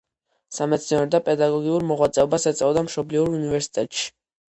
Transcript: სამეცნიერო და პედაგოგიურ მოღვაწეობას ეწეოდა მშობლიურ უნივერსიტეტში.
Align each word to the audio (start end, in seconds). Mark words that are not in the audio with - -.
სამეცნიერო 0.59 1.09
და 1.17 1.19
პედაგოგიურ 1.27 1.87
მოღვაწეობას 1.91 2.51
ეწეოდა 2.55 2.87
მშობლიურ 2.91 3.35
უნივერსიტეტში. 3.39 4.15